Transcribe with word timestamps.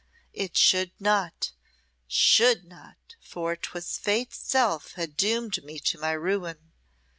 It 0.33 0.57
should 0.57 0.93
not 0.99 1.51
should 2.07 2.65
not 2.65 2.97
for 3.21 3.55
'twas 3.55 3.99
Fate's 3.99 4.39
self 4.39 4.93
had 4.93 5.15
doomed 5.15 5.63
me 5.63 5.77
to 5.81 5.99
my 5.99 6.13
ruin. 6.13 6.71